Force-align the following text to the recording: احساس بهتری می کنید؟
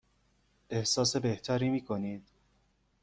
احساس 0.69 1.15
بهتری 1.15 1.69
می 1.69 1.81
کنید؟ 1.81 2.23